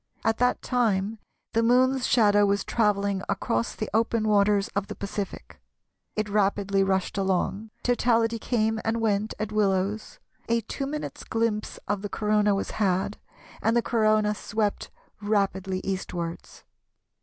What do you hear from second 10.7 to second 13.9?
minutes' glimpse of the Corona was had, and the